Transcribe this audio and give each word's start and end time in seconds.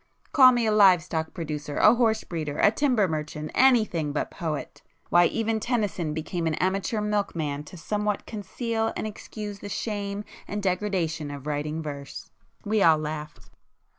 Call 0.31 0.51
me 0.51 0.65
a 0.65 0.71
live 0.71 1.03
stock 1.03 1.31
producer, 1.31 1.77
a 1.77 1.93
horse 1.93 2.23
breeder, 2.23 2.57
a 2.57 2.71
timber 2.71 3.07
merchant,—anything 3.07 4.13
but 4.13 4.29
a 4.31 4.35
poet! 4.35 4.81
Why 5.11 5.25
even 5.27 5.59
Tennyson 5.59 6.11
became 6.15 6.47
an 6.47 6.55
amateur 6.55 7.01
milkman 7.01 7.63
to 7.65 7.77
somewhat 7.77 8.25
conceal 8.25 8.91
and 8.97 9.05
excuse 9.05 9.59
the 9.59 9.69
shame 9.69 10.23
and 10.47 10.63
degradation 10.63 11.29
of 11.29 11.45
writing 11.45 11.83
verse!" 11.83 12.31
We 12.65 12.81
all 12.81 12.97
laughed. 12.97 13.51